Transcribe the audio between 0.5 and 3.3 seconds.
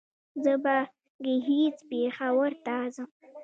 به ګهيځ پېښور ته ځم